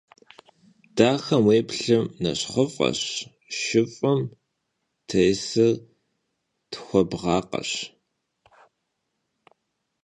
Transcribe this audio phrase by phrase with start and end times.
[0.95, 3.01] Daxem yêplhır neşxhıf'eş,
[3.57, 4.21] şşıf'ım
[5.07, 5.73] têsır
[6.71, 7.71] txuebğakheş.